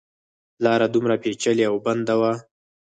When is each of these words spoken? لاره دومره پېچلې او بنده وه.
لاره 0.63 0.87
دومره 0.95 1.15
پېچلې 1.23 1.63
او 1.69 1.75
بنده 1.85 2.15
وه. 2.19 2.33